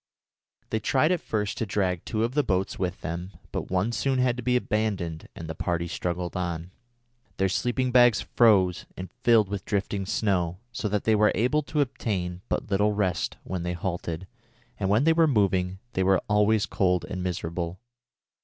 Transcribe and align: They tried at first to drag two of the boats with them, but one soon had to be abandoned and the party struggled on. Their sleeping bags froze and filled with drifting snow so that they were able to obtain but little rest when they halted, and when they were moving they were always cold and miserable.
They 0.71 0.79
tried 0.79 1.11
at 1.11 1.21
first 1.21 1.59
to 1.59 1.65
drag 1.67 2.05
two 2.05 2.23
of 2.23 2.33
the 2.33 2.41
boats 2.41 2.79
with 2.79 3.01
them, 3.01 3.33
but 3.51 3.69
one 3.69 3.91
soon 3.91 4.17
had 4.17 4.35
to 4.35 4.41
be 4.41 4.55
abandoned 4.55 5.27
and 5.35 5.47
the 5.47 5.53
party 5.53 5.87
struggled 5.87 6.35
on. 6.35 6.71
Their 7.37 7.49
sleeping 7.49 7.91
bags 7.91 8.19
froze 8.19 8.87
and 8.97 9.11
filled 9.21 9.47
with 9.47 9.63
drifting 9.63 10.07
snow 10.07 10.57
so 10.71 10.89
that 10.89 11.03
they 11.03 11.13
were 11.13 11.31
able 11.35 11.61
to 11.61 11.81
obtain 11.81 12.41
but 12.49 12.71
little 12.71 12.93
rest 12.93 13.37
when 13.43 13.61
they 13.61 13.73
halted, 13.73 14.25
and 14.79 14.89
when 14.89 15.03
they 15.03 15.13
were 15.13 15.27
moving 15.27 15.77
they 15.93 16.01
were 16.01 16.19
always 16.27 16.65
cold 16.65 17.05
and 17.05 17.21
miserable. 17.21 17.79